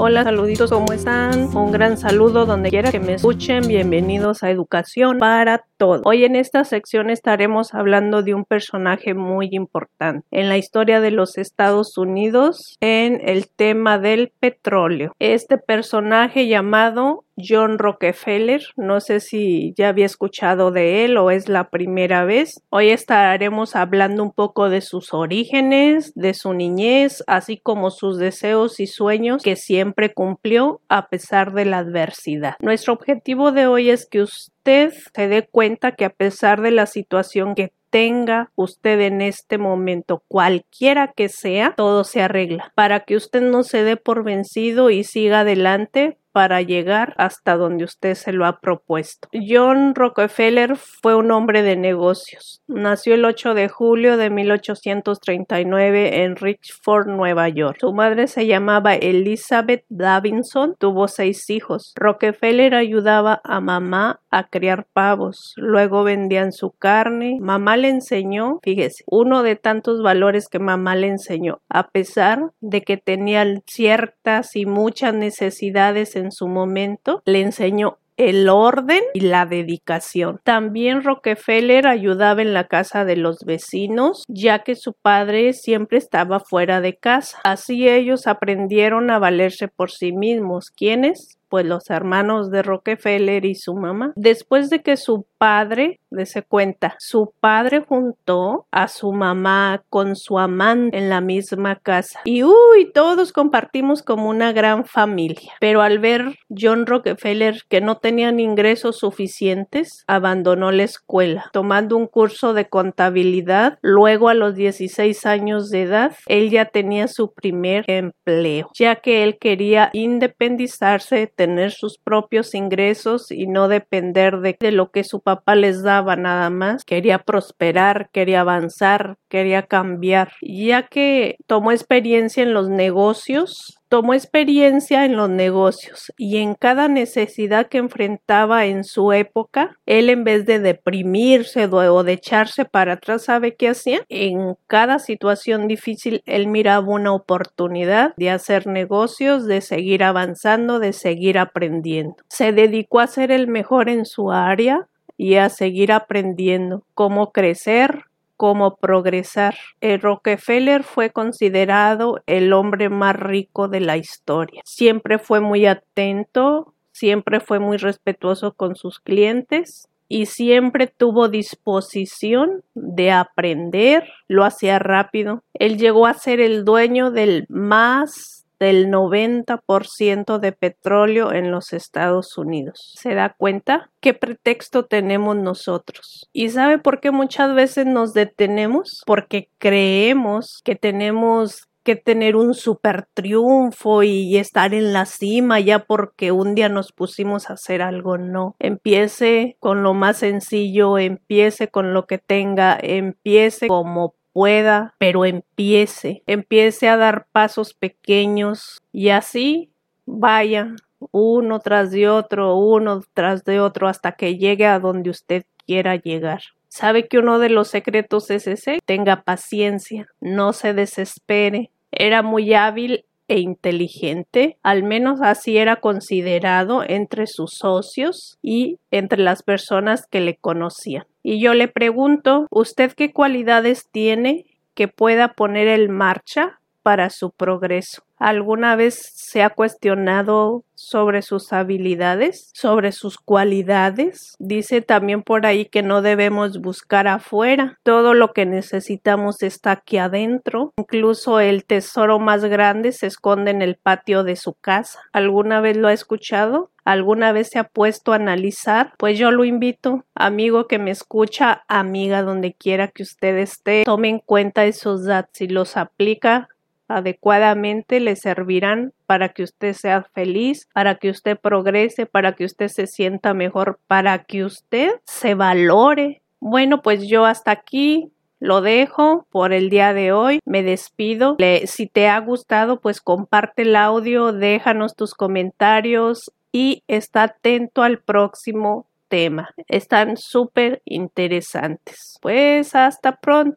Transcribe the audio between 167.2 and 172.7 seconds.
fue muy respetuoso con sus clientes y siempre tuvo disposición